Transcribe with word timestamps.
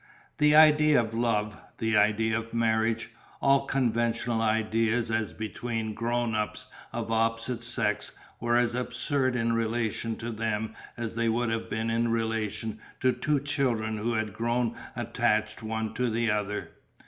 The 0.39 0.55
idea 0.55 0.99
of 0.99 1.13
Love, 1.13 1.59
the 1.77 1.95
idea 1.95 2.35
of 2.39 2.55
Marriage, 2.55 3.11
all 3.39 3.67
conventional 3.67 4.41
ideas 4.41 5.11
as 5.11 5.31
between 5.31 5.93
grown 5.93 6.33
ups 6.33 6.65
of 6.91 7.11
opposite 7.11 7.61
sex 7.61 8.11
were 8.39 8.55
as 8.57 8.73
absurd 8.73 9.35
in 9.35 9.53
relation 9.53 10.15
to 10.15 10.31
them 10.31 10.73
as 10.97 11.13
they 11.13 11.29
would 11.29 11.51
have 11.51 11.69
been 11.69 11.91
in 11.91 12.07
relation 12.07 12.79
to 12.99 13.11
two 13.11 13.39
children 13.41 13.99
who 13.99 14.13
had 14.13 14.33
grown 14.33 14.75
attached 14.95 15.61
one 15.61 15.93
to 15.93 16.09
the 16.09 16.31
other. 16.31 16.71